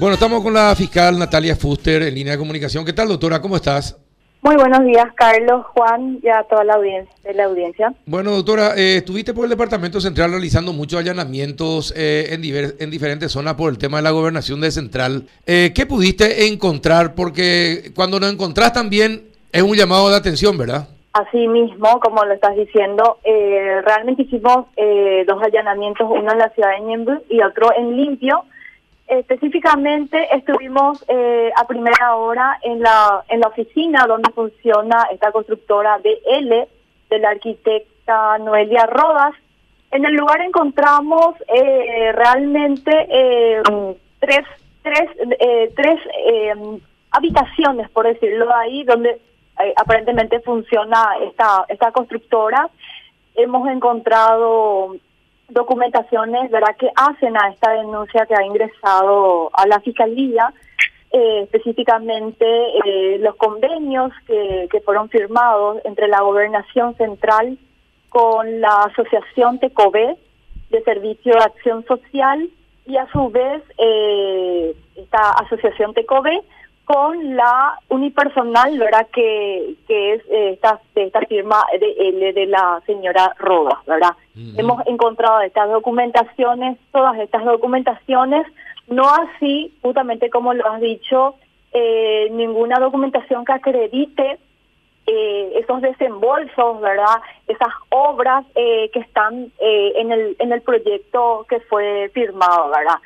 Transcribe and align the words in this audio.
Bueno, 0.00 0.14
estamos 0.14 0.42
con 0.42 0.54
la 0.54 0.74
fiscal 0.74 1.18
Natalia 1.18 1.54
Fuster 1.54 2.00
en 2.00 2.14
línea 2.14 2.32
de 2.32 2.38
comunicación. 2.38 2.86
¿Qué 2.86 2.94
tal, 2.94 3.08
doctora? 3.08 3.38
¿Cómo 3.42 3.56
estás? 3.56 4.00
Muy 4.40 4.56
buenos 4.56 4.82
días, 4.86 5.04
Carlos, 5.14 5.66
Juan 5.74 6.18
y 6.22 6.28
a 6.30 6.42
toda 6.44 6.64
la 6.64 6.76
audiencia. 6.76 7.14
La 7.34 7.44
audiencia. 7.44 7.92
Bueno, 8.06 8.30
doctora, 8.30 8.76
eh, 8.78 8.96
estuviste 8.96 9.34
por 9.34 9.44
el 9.44 9.50
Departamento 9.50 10.00
Central 10.00 10.30
realizando 10.30 10.72
muchos 10.72 11.00
allanamientos 11.00 11.92
eh, 11.94 12.28
en, 12.30 12.42
en, 12.82 12.90
diferentes 12.90 13.30
zonas 13.30 13.56
por 13.56 13.70
el 13.70 13.76
tema 13.76 13.98
de 13.98 14.04
la 14.04 14.10
gobernación 14.12 14.62
de 14.62 14.70
Central. 14.70 15.24
Eh, 15.44 15.72
¿Qué 15.74 15.84
pudiste 15.84 16.46
encontrar? 16.46 17.14
Porque 17.14 17.92
cuando 17.94 18.18
nos 18.18 18.32
encontrás 18.32 18.72
también 18.72 19.24
es 19.52 19.60
un 19.60 19.76
llamado 19.76 20.08
de 20.08 20.16
atención, 20.16 20.56
¿verdad? 20.56 20.88
Así 21.12 21.46
mismo, 21.46 22.00
como 22.00 22.24
lo 22.24 22.32
estás 22.32 22.56
diciendo, 22.56 23.18
eh, 23.22 23.82
realmente 23.84 24.22
hicimos 24.22 24.64
dos 25.26 25.42
allanamientos, 25.42 26.08
uno 26.10 26.32
en 26.32 26.38
la 26.38 26.48
ciudad 26.54 26.70
de 26.70 26.86
Ñembu 26.86 27.12
y 27.28 27.42
otro 27.42 27.68
en 27.76 27.98
Limpio 27.98 28.46
Específicamente 29.10 30.28
estuvimos 30.36 31.04
eh, 31.08 31.50
a 31.56 31.66
primera 31.66 32.14
hora 32.14 32.60
en 32.62 32.80
la, 32.80 33.24
en 33.28 33.40
la 33.40 33.48
oficina 33.48 34.06
donde 34.06 34.30
funciona 34.30 35.08
esta 35.10 35.32
constructora 35.32 35.98
BL 35.98 36.48
de 37.10 37.18
la 37.18 37.30
arquitecta 37.30 38.38
Noelia 38.38 38.86
Rodas. 38.86 39.34
En 39.90 40.04
el 40.04 40.14
lugar 40.14 40.40
encontramos 40.42 41.34
eh, 41.48 42.12
realmente 42.12 42.92
eh, 43.10 43.60
tres, 44.20 44.46
tres, 44.84 45.10
tres 45.74 46.00
habitaciones, 47.10 47.90
por 47.90 48.06
decirlo 48.06 48.54
ahí, 48.54 48.84
donde 48.84 49.20
aparentemente 49.74 50.38
funciona 50.38 51.16
esta, 51.28 51.64
esta 51.66 51.90
constructora. 51.90 52.70
Hemos 53.34 53.68
encontrado 53.68 54.94
documentaciones 55.50 56.50
¿verdad? 56.50 56.76
que 56.78 56.90
hacen 56.94 57.36
a 57.36 57.50
esta 57.50 57.72
denuncia 57.72 58.26
que 58.26 58.34
ha 58.34 58.44
ingresado 58.44 59.50
a 59.52 59.66
la 59.66 59.80
Fiscalía, 59.80 60.52
eh, 61.12 61.42
específicamente 61.42 62.46
eh, 62.84 63.18
los 63.20 63.36
convenios 63.36 64.12
que, 64.26 64.68
que 64.70 64.80
fueron 64.80 65.08
firmados 65.08 65.78
entre 65.84 66.08
la 66.08 66.20
Gobernación 66.20 66.94
Central 66.96 67.58
con 68.08 68.60
la 68.60 68.84
Asociación 68.84 69.58
TECOBE 69.58 70.16
de 70.70 70.82
Servicio 70.82 71.34
de 71.34 71.40
Acción 71.40 71.84
Social 71.86 72.48
y 72.86 72.96
a 72.96 73.10
su 73.12 73.30
vez 73.30 73.62
eh, 73.78 74.74
esta 74.96 75.30
Asociación 75.32 75.94
TECOBE 75.94 76.40
con 76.90 77.36
la 77.36 77.78
unipersonal, 77.88 78.76
¿verdad? 78.76 79.06
Que, 79.12 79.74
que 79.86 80.14
es 80.14 80.22
eh, 80.28 80.50
esta, 80.54 80.80
de 80.96 81.04
esta 81.04 81.20
firma 81.20 81.64
de, 81.78 82.32
de 82.32 82.46
la 82.46 82.82
señora 82.84 83.32
Rodas, 83.38 83.78
¿verdad? 83.86 84.16
Hemos 84.56 84.84
encontrado 84.88 85.40
estas 85.42 85.70
documentaciones, 85.70 86.78
todas 86.90 87.16
estas 87.20 87.44
documentaciones, 87.44 88.44
no 88.88 89.04
así, 89.08 89.72
justamente 89.82 90.30
como 90.30 90.52
lo 90.52 90.66
has 90.66 90.80
dicho, 90.80 91.36
eh, 91.72 92.28
ninguna 92.32 92.80
documentación 92.80 93.44
que 93.44 93.52
acredite 93.52 94.38
eh, 95.06 95.52
esos 95.62 95.82
desembolsos, 95.82 96.80
¿verdad? 96.80 97.22
Esas 97.46 97.72
obras 97.90 98.44
que 98.52 98.98
están 98.98 99.52
en, 99.60 100.10
el, 100.10 100.34
en 100.40 100.52
el 100.52 100.60
proyecto 100.62 101.46
que 101.48 101.60
fue 101.60 102.10
firmado, 102.12 102.70
¿verdad? 102.70 102.98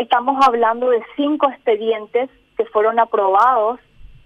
estamos 0.00 0.44
hablando 0.44 0.90
de 0.90 1.00
cinco 1.14 1.48
expedientes 1.48 2.28
fueron 2.66 2.98
aprobados 2.98 3.80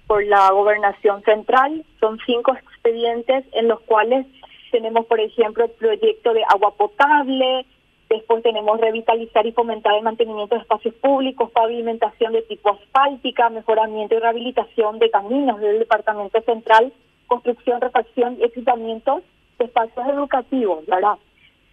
por 0.07 0.25
la 0.25 0.51
gobernación 0.51 1.23
central. 1.23 1.85
Son 2.01 2.19
cinco 2.27 2.55
expedientes 2.55 3.45
en 3.53 3.69
los 3.69 3.81
cuales 3.81 4.27
tenemos, 4.71 5.07
por 5.07 5.21
ejemplo, 5.21 5.65
el 5.65 5.71
proyecto 5.71 6.33
de 6.33 6.45
agua 6.45 6.75
potable, 6.77 7.67
después 8.09 8.43
tenemos 8.43 8.81
revitalizar 8.81 9.47
y 9.47 9.53
fomentar 9.53 9.95
el 9.95 10.05
mantenimiento 10.05 10.55
de 10.55 10.61
espacios 10.63 10.95
públicos, 10.95 11.51
pavimentación 11.51 12.33
de 12.33 12.43
tipo 12.43 12.71
asfáltica, 12.71 13.49
mejoramiento 13.51 14.15
y 14.15 14.19
rehabilitación 14.19 14.99
de 14.99 15.11
caminos 15.11 15.61
del 15.61 15.79
departamento 15.79 16.41
central, 16.43 16.93
construcción, 17.27 17.81
refacción 17.81 18.37
y 18.39 18.45
equipamiento 18.45 19.23
de 19.59 19.65
espacios 19.65 20.07
educativos, 20.09 20.87
¿verdad? 20.87 21.17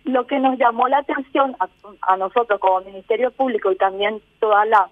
Lo 0.05 0.25
que 0.25 0.39
nos 0.39 0.57
llamó 0.57 0.87
la 0.87 0.99
atención 0.99 1.55
a, 1.59 1.67
a 2.01 2.17
nosotros 2.17 2.59
como 2.59 2.81
Ministerio 2.81 3.31
Público 3.31 3.71
y 3.71 3.75
también 3.75 4.21
toda 4.39 4.65
la 4.65 4.89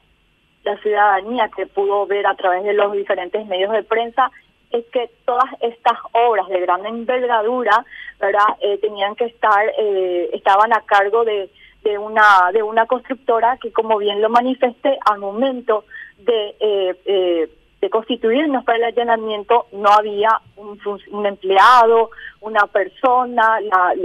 la 0.64 0.78
ciudadanía 0.78 1.50
que 1.56 1.66
pudo 1.66 2.06
ver 2.06 2.28
a 2.28 2.36
través 2.36 2.64
de 2.64 2.74
los 2.74 2.92
diferentes 2.94 3.46
medios 3.48 3.72
de 3.72 3.84
prensa 3.84 4.32
es 4.72 4.86
que 4.86 5.10
todas 5.26 5.50
estas 5.60 5.98
obras 6.14 6.48
de 6.48 6.62
gran 6.62 6.86
envergadura, 6.86 7.86
¿verdad? 8.20 8.56
Eh, 8.62 8.78
tenían 8.78 9.16
que 9.16 9.26
estar, 9.26 9.66
eh, 9.78 10.30
estaban 10.34 10.72
a 10.74 10.82
cargo 10.82 11.26
de, 11.26 11.50
de 11.84 11.98
una 11.98 12.52
de 12.54 12.64
una 12.64 12.86
constructora 12.86 13.58
que, 13.58 13.72
como 13.72 13.98
bien 13.98 14.22
lo 14.22 14.30
manifesté, 14.30 14.98
al 15.06 15.20
momento 15.20 15.84
de 16.20 16.56
eh, 16.60 17.50
de 17.82 17.90
constituirnos 17.90 18.64
para 18.64 18.78
el 18.78 18.84
allanamiento 18.84 19.66
no 19.72 19.90
había 19.90 20.40
un, 20.56 20.80
un 21.10 21.26
empleado, 21.26 22.12
una 22.42 22.68
persona, 22.68 23.60
la, 23.60 23.96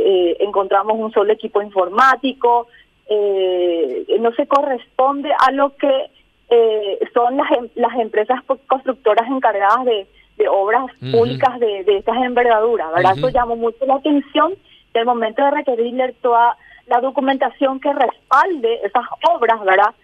encontramos 0.40 0.96
un 0.98 1.12
solo 1.12 1.34
equipo 1.34 1.60
informático, 1.60 2.68
no 3.10 4.32
se 4.32 4.46
corresponde 4.46 5.30
a 5.38 5.52
lo 5.52 5.76
que 5.76 6.06
eh, 6.50 6.98
son 7.12 7.36
las, 7.36 7.50
em, 7.52 7.68
las 7.74 7.94
empresas 7.98 8.40
constructoras 8.66 9.28
encargadas 9.28 9.84
de, 9.84 10.06
de 10.38 10.48
obras 10.48 10.86
públicas 11.12 11.58
de, 11.58 11.84
de 11.84 11.98
estas 11.98 12.16
envergaduras, 12.18 12.92
¿verdad? 12.94 13.16
Eso 13.16 13.28
llamó 13.30 13.56
mucho 13.56 13.84
la 13.86 13.96
atención 13.96 14.54
del 14.94 15.06
momento 15.06 15.44
de 15.44 15.50
requerirle 15.50 16.14
toda 16.22 16.56
la 16.86 17.00
documentación 17.00 17.80
que 17.80 17.92
respalde 17.92 18.80
esas 18.84 19.04
obras, 19.34 19.60
¿verdad? 19.64 19.94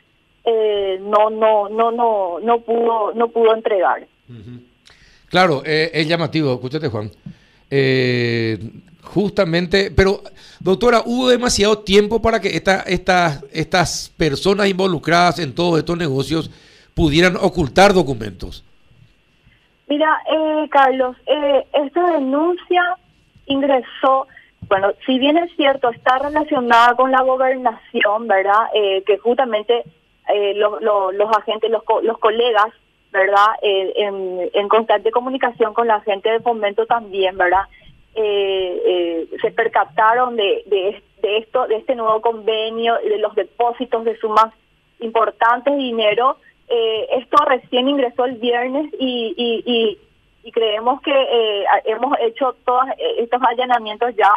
Eh, 0.45 0.99
no, 1.01 1.31
no, 1.31 1.69
no, 1.69 1.93
no, 1.93 2.41
no 2.41 2.61
pudo, 2.61 3.13
no 3.15 3.29
pudo 3.29 3.55
entregar. 3.55 4.07
Claro, 5.29 5.63
eh, 5.65 5.91
es 5.95 6.09
llamativo, 6.09 6.55
escúchate 6.55 6.89
Juan. 6.89 7.11
Eh, 7.71 8.59
Justamente, 9.05 9.91
pero 9.91 10.21
doctora, 10.61 11.03
hubo 11.05 11.29
demasiado 11.29 11.81
tiempo 11.81 12.23
para 12.23 12.41
que 12.41 12.57
esta, 12.57 12.83
esta, 12.83 13.41
estas 13.53 14.13
personas 14.17 14.69
involucradas 14.69 15.41
en 15.41 15.55
todos 15.55 15.79
estos 15.79 15.99
negocios 15.99 16.51
pudieran 16.95 17.37
ocultar 17.37 17.93
documentos. 17.93 18.65
Mira, 19.89 20.09
eh, 20.33 20.69
Carlos, 20.71 21.17
eh, 21.27 21.67
esta 21.73 22.13
denuncia 22.13 22.97
ingresó, 23.47 24.29
bueno, 24.69 24.93
si 25.05 25.19
bien 25.19 25.37
es 25.37 25.51
cierto, 25.57 25.91
está 25.91 26.19
relacionada 26.19 26.95
con 26.95 27.11
la 27.11 27.23
gobernación, 27.23 28.29
¿verdad? 28.29 28.69
Eh, 28.73 29.03
que 29.05 29.19
justamente 29.19 29.83
eh, 30.33 30.55
los 30.55 31.37
agentes, 31.37 31.71
los, 31.71 31.83
los 32.05 32.19
colegas, 32.19 32.69
¿verdad? 33.11 33.49
en, 33.61 34.49
en 34.55 34.69
constante 34.69 35.11
comunicación 35.11 35.75
con 35.75 35.87
la 35.87 36.01
gente 36.01 36.31
de 36.31 36.41
fomento 36.41 36.87
también, 36.87 37.37
¿verdad? 37.37 37.65
Eh, 38.15 38.83
eh, 38.85 39.29
se 39.41 39.51
percataron 39.53 40.37
de, 40.37 40.63
de, 40.67 41.39
esto, 41.39 41.67
de 41.67 41.77
este 41.77 41.95
nuevo 41.95 42.21
convenio, 42.21 42.97
de 42.97 43.19
los 43.19 43.35
depósitos 43.35 44.05
de 44.05 44.19
sumas 44.19 44.53
importantes 45.01 45.73
de 45.73 45.79
dinero. 45.79 46.37
Eh, 46.69 47.09
esto 47.19 47.43
recién 47.47 47.89
ingresó 47.89 48.27
el 48.27 48.37
viernes 48.37 48.93
y, 48.99 49.35
y, 49.37 49.99
y, 50.45 50.53
creemos 50.53 51.01
que 51.01 51.13
eh, 51.13 51.65
hemos 51.87 52.19
hecho 52.21 52.55
todos 52.65 52.85
estos 53.19 53.41
allanamientos 53.43 54.15
ya 54.17 54.33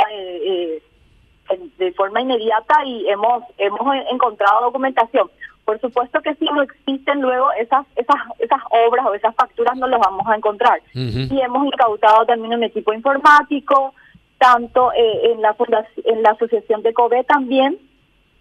de 1.78 1.92
forma 1.94 2.22
inmediata 2.22 2.86
y 2.86 3.08
hemos 3.10 3.44
hemos 3.58 3.96
encontrado 4.12 4.62
documentación. 4.62 5.30
Por 5.66 5.82
supuesto 5.82 6.22
que 6.22 6.36
si 6.36 6.46
no 6.46 6.62
existen 6.62 7.22
luego 7.22 7.52
esas 7.54 7.86
esas 7.96 8.18
esas 8.38 8.62
obras 8.70 9.08
o 9.08 9.16
esas 9.16 9.36
facturas 9.36 9.76
no 9.76 9.88
las 9.88 10.00
vamos 10.00 10.26
a 10.28 10.36
encontrar. 10.36 10.80
Y 10.94 11.42
hemos 11.42 11.66
incautado 11.66 12.26
también 12.26 12.54
un 12.54 12.64
equipo 12.64 12.94
informático, 12.94 13.96
tanto 14.38 14.94
eh, 14.94 15.32
en 15.32 15.42
la 15.42 15.56
en 16.04 16.22
la 16.22 16.30
asociación 16.32 16.84
de 16.84 16.94
COBE 16.94 17.24
también. 17.24 17.80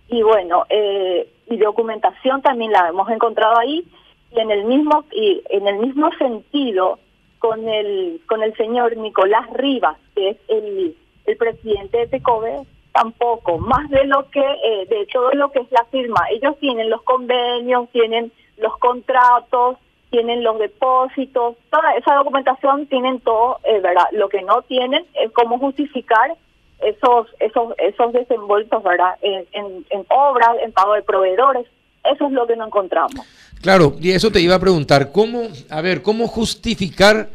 Y 0.08 0.22
bueno 0.22 0.66
eh, 0.68 1.26
y 1.48 1.56
documentación 1.56 2.42
también 2.42 2.72
la 2.72 2.88
hemos 2.88 3.08
encontrado 3.10 3.58
ahí. 3.58 3.86
Y 4.30 4.40
en 4.40 4.50
el 4.50 4.64
mismo 4.64 5.06
y 5.10 5.42
en 5.48 5.66
el 5.66 5.78
mismo 5.78 6.10
sentido 6.18 6.98
con 7.38 7.66
el 7.66 8.20
con 8.26 8.42
el 8.42 8.54
señor 8.56 8.98
Nicolás 8.98 9.50
Rivas 9.54 9.96
que 10.14 10.30
es 10.30 10.36
el 10.48 10.94
el 11.24 11.36
presidente 11.38 11.98
de 11.98 12.06
TECOBE 12.06 12.66
tampoco, 12.94 13.58
más 13.58 13.90
de 13.90 14.04
lo 14.04 14.30
que, 14.30 14.40
eh, 14.40 14.86
de 14.88 15.06
todo 15.12 15.32
lo 15.32 15.50
que 15.50 15.58
es 15.58 15.70
la 15.72 15.84
firma. 15.90 16.20
Ellos 16.30 16.56
tienen 16.60 16.88
los 16.88 17.02
convenios, 17.02 17.88
tienen 17.90 18.32
los 18.56 18.78
contratos, 18.78 19.78
tienen 20.10 20.44
los 20.44 20.60
depósitos, 20.60 21.56
toda 21.70 21.92
esa 21.96 22.14
documentación 22.14 22.86
tienen 22.86 23.18
todo, 23.18 23.58
eh, 23.64 23.80
¿verdad? 23.80 24.04
Lo 24.12 24.28
que 24.28 24.42
no 24.42 24.62
tienen 24.62 25.04
es 25.14 25.32
cómo 25.32 25.58
justificar 25.58 26.36
esos 26.78 27.26
esos 27.40 27.74
esos 27.78 28.12
desenvoltos, 28.12 28.82
¿verdad? 28.84 29.16
En, 29.22 29.44
en, 29.90 30.06
obras, 30.10 30.50
en 30.62 30.70
pago 30.72 30.94
de 30.94 31.02
proveedores. 31.02 31.66
Eso 32.04 32.26
es 32.26 32.32
lo 32.32 32.46
que 32.46 32.54
no 32.54 32.66
encontramos. 32.66 33.26
Claro, 33.60 33.94
y 34.00 34.12
eso 34.12 34.30
te 34.30 34.40
iba 34.40 34.54
a 34.54 34.60
preguntar, 34.60 35.10
¿cómo, 35.10 35.48
a 35.70 35.80
ver, 35.80 36.02
cómo 36.02 36.28
justificar 36.28 37.30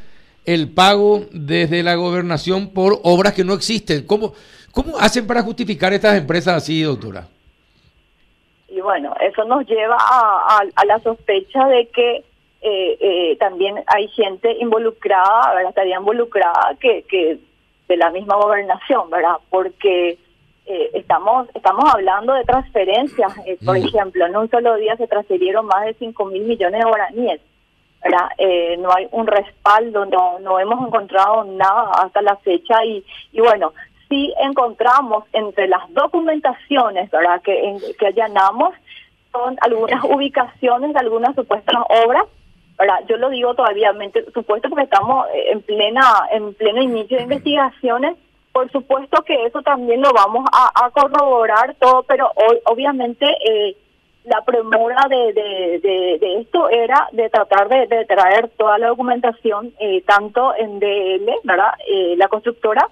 el 0.45 0.69
pago 0.69 1.25
desde 1.31 1.83
la 1.83 1.95
gobernación 1.95 2.69
por 2.69 3.00
obras 3.03 3.33
que 3.33 3.44
no 3.44 3.53
existen? 3.53 4.06
¿Cómo, 4.06 4.33
¿Cómo 4.81 4.98
hacen 4.98 5.28
para 5.28 5.42
justificar 5.42 5.92
estas 5.92 6.18
empresas 6.18 6.56
así, 6.56 6.84
doctora? 6.84 7.28
Y 8.70 8.80
bueno, 8.80 9.14
eso 9.20 9.44
nos 9.44 9.68
lleva 9.68 9.98
a, 10.00 10.86
la 10.86 11.00
sospecha 11.00 11.68
de 11.68 11.90
que 11.90 12.24
eh, 12.62 12.98
eh, 13.02 13.38
también 13.40 13.76
hay 13.88 14.08
gente 14.08 14.56
involucrada, 14.58 15.54
¿verdad? 15.54 15.72
Estaría 15.72 15.98
involucrada 15.98 16.78
que, 16.80 17.04
que 17.10 17.40
de 17.90 17.98
la 17.98 18.10
misma 18.12 18.36
gobernación, 18.38 19.10
¿verdad? 19.10 19.36
Porque 19.50 20.18
eh, 20.66 20.90
estamos 20.94 21.50
estamos 21.54 21.84
hablando 21.94 22.34
de 22.36 22.46
transferencias, 22.46 23.34
por 23.66 23.78
mm. 23.78 23.86
ejemplo, 23.86 24.28
en 24.28 24.38
un 24.38 24.50
solo 24.50 24.78
día 24.78 24.96
se 24.96 25.08
transfirieron 25.08 25.66
más 25.66 25.88
de 25.88 25.94
5 25.96 26.26
mil 26.28 26.46
millones 26.46 26.80
de 26.80 26.90
guaraníes, 26.90 27.42
¿verdad? 28.02 28.30
no 28.78 28.94
hay 28.94 29.10
un 29.12 29.28
respaldo, 29.28 30.06
no, 30.06 30.40
no 30.40 30.58
hemos 30.58 30.88
encontrado 30.88 31.44
nada 31.44 31.92
hasta 32.02 32.22
la 32.22 32.38
fecha 32.38 32.86
y, 32.86 33.04
y 33.34 33.42
bueno, 33.42 33.74
sí 34.09 34.33
encontramos 34.39 35.23
entre 35.33 35.67
las 35.67 35.81
documentaciones 35.94 37.09
¿verdad? 37.11 37.41
Que, 37.41 37.77
que 37.97 38.07
allanamos 38.07 38.73
son 39.31 39.57
algunas 39.61 40.03
ubicaciones 40.03 40.94
de 40.94 41.00
algunas 41.00 41.35
supuestas 41.35 41.75
obras. 42.06 42.25
¿verdad? 42.77 43.00
Yo 43.07 43.17
lo 43.17 43.29
digo 43.29 43.53
todavía 43.53 43.94
supuesto 44.33 44.69
porque 44.69 44.85
estamos 44.85 45.27
en 45.33 45.61
plena 45.61 46.01
en 46.31 46.53
pleno 46.53 46.81
inicio 46.81 47.17
de 47.17 47.23
investigaciones. 47.23 48.17
Por 48.53 48.71
supuesto 48.71 49.21
que 49.23 49.45
eso 49.45 49.61
también 49.61 50.01
lo 50.01 50.11
vamos 50.11 50.45
a, 50.51 50.89
corroborar 50.91 51.75
todo, 51.75 52.03
pero 52.03 52.31
hoy 52.35 52.57
obviamente 52.65 53.25
eh, 53.45 53.75
la 54.25 54.44
premura 54.44 55.07
de, 55.09 55.33
de, 55.33 56.39
esto 56.39 56.69
era 56.69 57.07
de 57.11 57.29
tratar 57.29 57.67
de, 57.69 58.06
traer 58.06 58.50
toda 58.57 58.77
la 58.77 58.88
documentación, 58.88 59.73
eh, 59.79 60.01
tanto 60.01 60.53
en 60.56 60.79
DL, 60.79 61.31
¿verdad? 61.44 61.73
Eh, 61.88 62.15
la 62.17 62.27
constructora, 62.27 62.88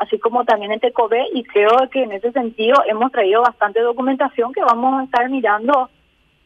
así 0.00 0.18
como 0.18 0.44
también 0.44 0.72
en 0.72 0.80
Tecobé, 0.80 1.26
y 1.34 1.44
creo 1.44 1.76
que 1.92 2.02
en 2.02 2.12
ese 2.12 2.32
sentido 2.32 2.82
hemos 2.88 3.12
traído 3.12 3.42
bastante 3.42 3.80
documentación 3.80 4.52
que 4.52 4.62
vamos 4.62 4.98
a 4.98 5.04
estar 5.04 5.28
mirando, 5.28 5.90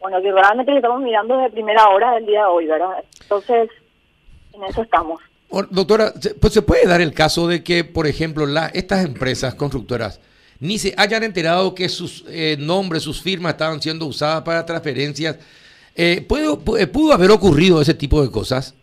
bueno, 0.01 0.21
que 0.21 0.33
realmente 0.33 0.75
estamos 0.75 1.01
mirando 1.01 1.37
desde 1.37 1.51
primera 1.53 1.89
hora 1.89 2.13
del 2.15 2.27
día 2.27 2.41
de 2.41 2.47
hoy, 2.47 2.67
¿verdad? 2.67 3.05
Entonces, 3.23 3.71
en 4.53 4.65
eso 4.65 4.83
estamos. 4.83 5.21
Doctora, 5.71 6.13
pues 6.41 6.53
se 6.53 6.63
puede 6.63 6.85
dar 6.85 7.01
el 7.01 7.15
caso 7.15 7.47
de 7.47 7.63
que, 7.63 7.85
por 7.85 8.09
ejemplo, 8.09 8.45
la, 8.45 8.67
estas 8.67 9.05
empresas 9.05 9.55
constructoras 9.55 10.21
ni 10.59 10.79
se 10.79 10.93
hayan 10.97 11.23
enterado 11.23 11.75
que 11.77 11.89
sus 11.89 12.25
eh, 12.29 12.57
nombres, 12.59 13.05
sus 13.05 13.23
firmas 13.23 13.53
estaban 13.53 13.81
siendo 13.81 14.07
usadas 14.07 14.43
para 14.43 14.67
transferencias. 14.67 15.37
Eh, 15.95 16.25
¿puedo, 16.29 16.59
¿Pudo 16.59 17.13
haber 17.13 17.31
ocurrido 17.31 17.81
ese 17.81 17.95
tipo 17.95 18.21
de 18.21 18.31
cosas? 18.31 18.75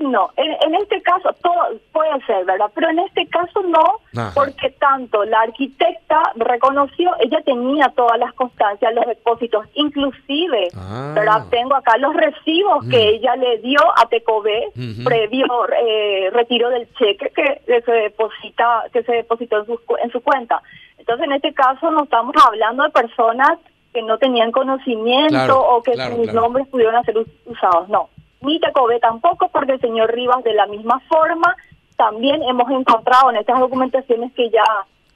No, 0.00 0.30
en, 0.36 0.74
este 0.76 1.02
caso 1.02 1.34
todo 1.42 1.54
puede 1.92 2.24
ser, 2.24 2.44
¿verdad? 2.44 2.70
Pero 2.72 2.88
en 2.90 3.00
este 3.00 3.26
caso 3.26 3.62
no, 3.62 4.00
porque 4.32 4.70
tanto 4.78 5.24
la 5.24 5.40
arquitecta 5.40 6.22
reconoció, 6.36 7.10
ella 7.18 7.40
tenía 7.44 7.88
todas 7.96 8.16
las 8.18 8.32
constancias, 8.34 8.94
los 8.94 9.06
depósitos, 9.06 9.66
inclusive, 9.74 10.68
ah. 10.76 11.12
¿verdad? 11.16 11.46
Tengo 11.50 11.74
acá 11.74 11.96
los 11.98 12.14
recibos 12.14 12.84
que 12.84 12.96
mm. 12.96 13.14
ella 13.14 13.36
le 13.36 13.58
dio 13.58 13.80
a 13.96 14.06
Tecobé 14.08 14.70
previo 15.04 15.46
eh, 15.82 16.30
retiro 16.32 16.70
del 16.70 16.88
cheque 16.94 17.30
que, 17.34 17.82
se 17.84 17.92
deposita, 17.92 18.84
que 18.92 19.02
se 19.02 19.12
depositó 19.12 19.58
en 19.58 19.66
su, 19.66 19.80
en 20.00 20.12
su 20.12 20.20
cuenta. 20.20 20.62
Entonces, 20.98 21.26
en 21.26 21.32
este 21.32 21.52
caso 21.54 21.90
no 21.90 22.04
estamos 22.04 22.36
hablando 22.46 22.84
de 22.84 22.90
personas 22.90 23.58
que 23.92 24.02
no 24.02 24.16
tenían 24.18 24.52
conocimiento 24.52 25.60
o 25.60 25.82
que 25.82 25.96
sus 25.96 26.32
nombres 26.32 26.68
pudieron 26.68 27.04
ser 27.04 27.16
usados, 27.46 27.88
no 27.88 28.08
ni 28.40 28.60
Tecobé 28.60 29.00
tampoco, 29.00 29.48
porque 29.48 29.72
el 29.72 29.80
señor 29.80 30.12
Rivas 30.12 30.42
de 30.44 30.54
la 30.54 30.66
misma 30.66 31.00
forma 31.08 31.56
también 31.96 32.42
hemos 32.42 32.70
encontrado 32.70 33.30
en 33.30 33.36
estas 33.36 33.58
documentaciones 33.58 34.32
que 34.34 34.50
ya 34.50 34.64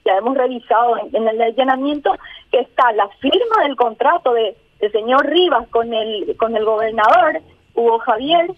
ya 0.05 0.17
hemos 0.17 0.35
revisado 0.35 0.97
en, 0.97 1.27
el 1.27 1.41
allanamiento 1.41 2.13
que 2.51 2.59
está 2.59 2.91
la 2.91 3.07
firma 3.21 3.63
del 3.63 3.77
contrato 3.77 4.33
de 4.33 4.55
del 4.79 4.91
señor 4.91 5.25
Rivas 5.25 5.67
con 5.69 5.93
el 5.93 6.35
con 6.37 6.57
el 6.57 6.65
gobernador 6.65 7.41
Hugo 7.75 7.99
Javier 7.99 8.51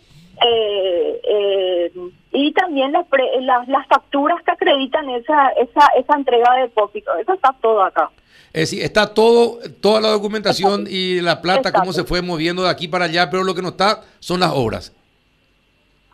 eh, 0.46 1.22
eh, 1.24 1.92
y 2.34 2.52
también 2.54 2.92
las, 2.92 3.06
las, 3.42 3.68
las 3.68 3.88
facturas 3.88 4.42
que 4.44 4.52
acreditan 4.52 5.10
esa 5.10 5.50
esa 5.50 5.88
esa 5.98 6.16
entrega 6.16 6.56
de 6.56 6.62
depósito 6.64 7.16
eso 7.18 7.34
está 7.34 7.56
todo 7.62 7.84
acá 7.84 8.10
es 8.56 8.72
decir, 8.72 8.84
está 8.84 9.14
todo, 9.14 9.60
toda 9.82 10.00
la 10.00 10.08
documentación 10.12 10.88
y 10.90 11.20
la 11.20 11.42
plata, 11.42 11.74
cómo 11.74 11.92
se 11.92 12.06
fue 12.06 12.22
moviendo 12.22 12.64
de 12.64 12.70
aquí 12.70 12.88
para 12.88 13.04
allá, 13.04 13.30
pero 13.30 13.44
lo 13.44 13.54
que 13.54 13.62
no 13.62 13.68
está 13.68 14.04
son 14.20 14.40
las 14.40 14.52
obras. 14.54 14.96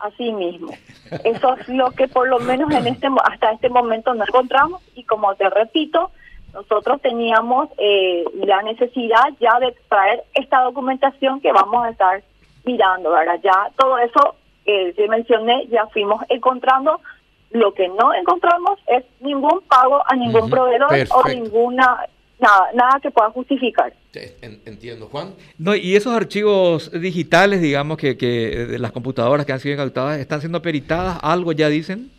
Así 0.00 0.32
mismo. 0.32 0.72
Eso 1.22 1.54
es 1.54 1.68
lo 1.68 1.92
que 1.92 2.08
por 2.08 2.28
lo 2.28 2.40
menos 2.40 2.68
en 2.72 2.88
este 2.88 3.06
hasta 3.22 3.52
este 3.52 3.68
momento 3.68 4.12
no 4.14 4.24
encontramos 4.24 4.82
y 4.96 5.04
como 5.04 5.32
te 5.36 5.48
repito, 5.50 6.10
nosotros 6.52 7.00
teníamos 7.00 7.68
eh, 7.78 8.24
la 8.44 8.60
necesidad 8.62 9.22
ya 9.38 9.60
de 9.60 9.72
traer 9.88 10.24
esta 10.34 10.62
documentación 10.62 11.40
que 11.40 11.52
vamos 11.52 11.84
a 11.84 11.90
estar 11.90 12.24
mirando, 12.64 13.10
¿verdad? 13.10 13.40
Ya 13.42 13.70
todo 13.76 13.98
eso 13.98 14.36
que 14.64 14.90
eh, 14.90 15.08
mencioné, 15.08 15.66
ya 15.68 15.86
fuimos 15.88 16.22
encontrando. 16.28 17.00
Lo 17.50 17.74
que 17.74 17.86
no 17.88 18.14
encontramos 18.14 18.78
es 18.86 19.04
ningún 19.20 19.60
pago 19.68 20.02
a 20.06 20.16
ningún 20.16 20.48
proveedor 20.48 20.90
o 21.10 21.28
ninguna 21.28 22.06
nada, 22.38 22.70
nada 22.74 23.00
que 23.00 23.10
pueda 23.10 23.30
justificar. 23.30 23.92
Entiendo, 24.42 25.08
Juan. 25.08 25.34
No, 25.58 25.74
y 25.74 25.96
esos 25.96 26.14
archivos 26.14 26.90
digitales, 26.92 27.60
digamos, 27.60 27.96
que, 27.96 28.16
que 28.16 28.66
de 28.66 28.78
las 28.78 28.92
computadoras 28.92 29.46
que 29.46 29.52
han 29.52 29.60
sido 29.60 29.74
incautadas, 29.74 30.18
¿están 30.18 30.40
siendo 30.40 30.60
peritadas? 30.60 31.18
¿Algo 31.22 31.52
ya 31.52 31.68
dicen? 31.68 32.10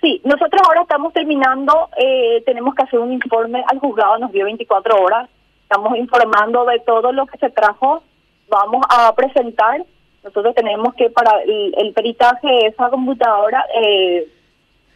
Sí, 0.00 0.20
nosotros 0.22 0.60
ahora 0.66 0.82
estamos 0.82 1.14
terminando, 1.14 1.88
eh, 1.96 2.42
tenemos 2.44 2.74
que 2.74 2.82
hacer 2.82 2.98
un 2.98 3.12
informe 3.12 3.64
al 3.66 3.78
juzgado, 3.78 4.18
nos 4.18 4.32
dio 4.32 4.44
24 4.44 4.96
horas, 5.00 5.30
estamos 5.62 5.96
informando 5.96 6.66
de 6.66 6.78
todo 6.80 7.10
lo 7.10 7.24
que 7.24 7.38
se 7.38 7.48
trajo, 7.48 8.02
vamos 8.48 8.84
a 8.88 9.14
presentar, 9.14 9.84
nosotros 10.22 10.54
tenemos 10.54 10.94
que 10.94 11.10
para 11.10 11.42
el, 11.42 11.92
peritaje 11.94 12.46
de 12.46 12.66
esa 12.68 12.88
computadora 12.90 13.64
eh, 13.82 14.26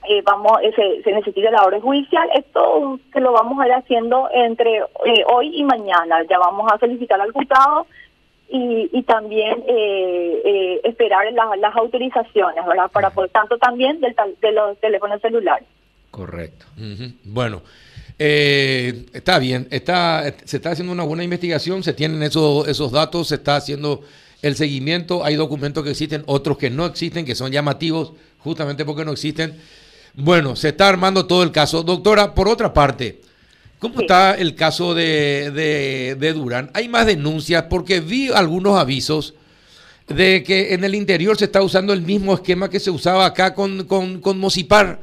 eh, 0.08 0.22
vamos 0.24 0.52
se, 0.74 1.02
se, 1.02 1.12
necesita 1.12 1.50
la 1.50 1.64
orden 1.64 1.80
judicial. 1.80 2.28
Esto 2.34 2.98
que 3.12 3.20
lo 3.20 3.32
vamos 3.32 3.60
a 3.60 3.66
ir 3.66 3.74
haciendo 3.74 4.28
entre 4.32 4.78
eh, 4.78 5.24
hoy 5.30 5.54
y 5.54 5.64
mañana. 5.64 6.22
Ya 6.30 6.38
vamos 6.38 6.70
a 6.72 6.78
solicitar 6.78 7.20
al 7.20 7.32
juzgado 7.32 7.86
y, 8.48 8.88
y 8.92 9.02
también 9.02 9.62
eh, 9.66 10.80
esperar 10.84 11.26
las, 11.32 11.76
autorizaciones, 11.76 12.64
¿verdad? 12.64 12.90
Para, 12.90 13.10
por 13.10 13.28
tanto, 13.28 13.58
también 13.58 14.00
del, 14.00 14.14
de 14.40 14.52
los 14.52 14.78
teléfonos 14.78 15.20
celulares. 15.20 15.68
Correcto. 16.10 16.66
Bueno. 17.24 17.60
Está 18.18 19.38
bien, 19.38 19.68
está, 19.70 20.34
se 20.44 20.56
está 20.56 20.72
haciendo 20.72 20.92
una 20.92 21.04
buena 21.04 21.22
investigación, 21.22 21.82
se 21.84 21.92
tienen 21.92 22.22
esos, 22.22 22.66
esos 22.66 22.90
datos, 22.90 23.28
se 23.28 23.36
está 23.36 23.56
haciendo 23.56 24.02
el 24.42 24.56
seguimiento, 24.56 25.24
hay 25.24 25.36
documentos 25.36 25.84
que 25.84 25.90
existen, 25.90 26.22
otros 26.26 26.58
que 26.58 26.70
no 26.70 26.86
existen, 26.86 27.24
que 27.24 27.34
son 27.34 27.50
llamativos 27.50 28.12
justamente 28.38 28.84
porque 28.84 29.04
no 29.04 29.12
existen. 29.12 29.56
Bueno, 30.14 30.56
se 30.56 30.68
está 30.68 30.88
armando 30.88 31.26
todo 31.26 31.42
el 31.42 31.52
caso. 31.52 31.82
Doctora, 31.82 32.34
por 32.34 32.48
otra 32.48 32.72
parte, 32.72 33.20
¿cómo 33.78 34.00
está 34.00 34.34
el 34.34 34.54
caso 34.54 34.94
de, 34.94 36.16
de, 36.18 36.32
Durán? 36.32 36.70
Hay 36.74 36.88
más 36.88 37.06
denuncias 37.06 37.64
porque 37.68 38.00
vi 38.00 38.28
algunos 38.28 38.78
avisos 38.78 39.34
de 40.08 40.42
que 40.42 40.72
en 40.72 40.84
el 40.84 40.94
interior 40.94 41.36
se 41.36 41.44
está 41.44 41.62
usando 41.62 41.92
el 41.92 42.02
mismo 42.02 42.34
esquema 42.34 42.70
que 42.70 42.80
se 42.80 42.90
usaba 42.90 43.26
acá 43.26 43.54
con, 43.54 43.84
con, 43.84 44.20
con 44.20 44.38
Mocipar. 44.38 45.00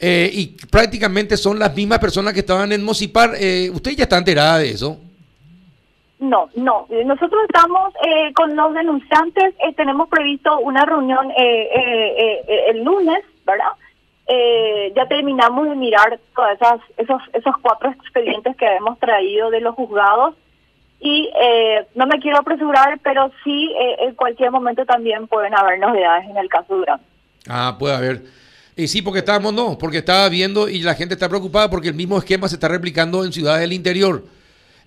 Eh, 0.00 0.30
y 0.32 0.46
prácticamente 0.70 1.36
son 1.36 1.58
las 1.58 1.74
mismas 1.74 1.98
personas 1.98 2.32
que 2.32 2.40
estaban 2.40 2.70
en 2.72 2.84
Mocipar. 2.84 3.32
Eh, 3.38 3.70
¿Usted 3.72 3.92
ya 3.92 4.04
está 4.04 4.18
enterada 4.18 4.58
de 4.58 4.70
eso? 4.70 4.98
No, 6.20 6.48
no. 6.56 6.86
Nosotros 7.04 7.40
estamos 7.46 7.92
eh, 8.04 8.32
con 8.34 8.54
los 8.54 8.74
denunciantes, 8.74 9.54
tenemos 9.76 10.08
previsto 10.08 10.58
una 10.58 10.84
reunión 10.84 11.32
el 11.36 12.82
lunes, 12.82 13.24
¿verdad? 13.46 13.72
eh, 14.28 14.92
ya 14.94 15.06
terminamos 15.06 15.68
de 15.68 15.74
mirar 15.74 16.20
todas 16.36 16.54
esas, 16.56 16.80
esos, 16.98 17.22
esos 17.32 17.54
cuatro 17.62 17.90
expedientes 17.90 18.54
que 18.56 18.66
hemos 18.66 18.98
traído 18.98 19.50
de 19.50 19.60
los 19.60 19.74
juzgados 19.74 20.34
y 21.00 21.30
eh, 21.40 21.86
no 21.94 22.06
me 22.06 22.20
quiero 22.20 22.38
apresurar, 22.38 22.98
pero 23.02 23.30
sí 23.42 23.72
eh, 23.80 23.96
en 24.00 24.14
cualquier 24.14 24.50
momento 24.50 24.84
también 24.84 25.26
pueden 25.28 25.56
haber 25.56 25.78
novedades 25.78 26.28
en 26.28 26.36
el 26.36 26.48
caso 26.48 26.76
Durán. 26.76 27.00
Ah, 27.48 27.76
puede 27.78 27.94
haber. 27.94 28.22
Y 28.78 28.86
sí, 28.86 29.02
porque 29.02 29.18
estábamos, 29.18 29.52
no, 29.52 29.76
porque 29.76 29.98
estaba 29.98 30.28
viendo 30.28 30.68
y 30.68 30.82
la 30.82 30.94
gente 30.94 31.14
está 31.14 31.28
preocupada 31.28 31.68
porque 31.68 31.88
el 31.88 31.94
mismo 31.94 32.16
esquema 32.16 32.48
se 32.48 32.54
está 32.54 32.68
replicando 32.68 33.24
en 33.24 33.32
ciudades 33.32 33.62
del 33.62 33.72
interior. 33.72 34.22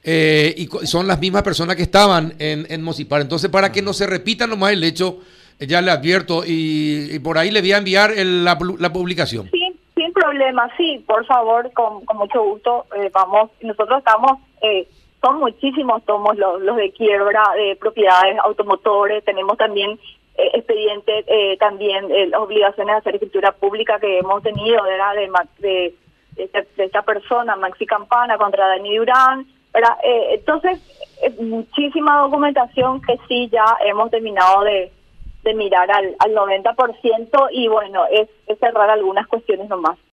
Eh, 0.01 0.55
y 0.57 0.87
son 0.87 1.07
las 1.07 1.19
mismas 1.19 1.43
personas 1.43 1.75
que 1.75 1.83
estaban 1.83 2.33
en, 2.39 2.65
en 2.69 2.81
Mocipar. 2.81 3.19
Entonces, 3.19 3.49
para 3.49 3.69
que 3.69 3.81
no 3.81 3.91
se 3.91 4.07
repita 4.07 4.47
nomás 4.47 4.71
el 4.71 4.83
hecho 4.85 5.19
ya 5.59 5.81
le 5.81 5.91
advierto 5.91 6.43
y, 6.45 7.19
por 7.19 7.37
ahí 7.37 7.51
le 7.51 7.61
voy 7.61 7.73
a 7.73 7.77
enviar 7.79 8.13
la, 8.15 8.57
publicación. 8.57 9.49
Sí, 9.51 9.79
sin 9.93 10.13
problema, 10.13 10.69
sí, 10.77 11.03
por 11.05 11.25
favor, 11.25 11.69
con, 11.73 12.03
mucho 12.15 12.41
gusto. 12.43 12.85
Eh, 12.97 13.11
vamos, 13.13 13.51
nosotros 13.61 13.99
estamos, 13.99 14.39
eh, 14.61 14.87
son 15.21 15.39
muchísimos 15.39 16.03
tomos 16.05 16.37
los, 16.37 16.61
los 16.61 16.77
de 16.77 16.91
quiebra 16.91 17.43
de 17.55 17.75
propiedades 17.75 18.37
automotores, 18.43 19.23
tenemos 19.23 19.57
también 19.57 19.99
eh, 20.37 20.51
expediente 20.53 21.25
eh, 21.27 21.57
también 21.57 22.09
eh, 22.09 22.31
obligaciones 22.37 22.95
de 22.95 22.99
hacer 22.99 23.15
escritura 23.15 23.51
pública 23.51 23.99
que 23.99 24.19
hemos 24.19 24.41
tenido 24.41 24.81
¿verdad? 24.83 25.13
De, 25.15 25.29
de, 25.59 25.95
de, 26.35 26.67
de 26.77 26.83
esta 26.85 27.01
persona, 27.01 27.57
Maxi 27.57 27.85
Campana, 27.85 28.37
contra 28.37 28.67
Dani 28.67 28.95
Durán. 28.95 29.45
Eh, 30.03 30.35
entonces, 30.35 30.79
muchísima 31.39 32.19
documentación 32.21 33.01
que 33.01 33.17
sí 33.27 33.49
ya 33.51 33.77
hemos 33.85 34.09
terminado 34.09 34.63
de, 34.63 34.91
mirar 35.53 35.91
al, 35.91 36.15
al 36.19 36.33
90% 36.33 37.49
y 37.51 37.67
bueno, 37.67 38.05
es, 38.11 38.29
es 38.47 38.59
cerrar 38.59 38.89
algunas 38.89 39.27
cuestiones 39.27 39.67
nomás. 39.69 39.97